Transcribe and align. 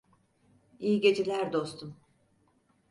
İyi 0.79 1.01
geceler 1.01 1.53
dostum. 1.53 1.95